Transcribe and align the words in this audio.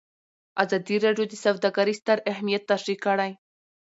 ازادي 0.63 0.95
راډیو 1.05 1.25
د 1.29 1.33
سوداګري 1.43 1.93
ستر 2.01 2.17
اهميت 2.31 2.63
تشریح 2.71 2.97
کړی. 3.05 3.31